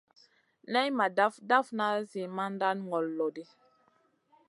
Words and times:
Nay 0.71 0.89
ma 0.97 1.05
daf 1.17 1.35
dafna 1.49 1.87
zi 2.09 2.21
mandan 2.37 2.77
ŋol 2.89 3.05
lo 3.17 3.27
ɗi. 3.35 3.43